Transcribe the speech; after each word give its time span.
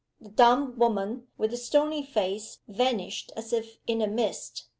The 0.19 0.29
dumb 0.29 0.79
woman 0.79 1.27
with 1.37 1.51
the 1.51 1.57
stony 1.57 2.03
face 2.03 2.57
vanished 2.67 3.31
as 3.37 3.53
if 3.53 3.77
in 3.85 4.01
a 4.01 4.07
mist. 4.07 4.65